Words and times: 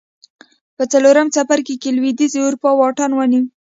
په 0.77 0.83
څلورم 0.91 1.27
څپرکي 1.35 1.75
کې 1.81 1.89
لوېدیځې 1.97 2.39
اروپا 2.43 2.69
واټن 2.75 3.11
ونیو 3.15 3.43